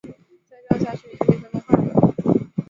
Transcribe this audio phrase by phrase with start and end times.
[0.49, 2.51] 再这样下去妳身体会弄坏的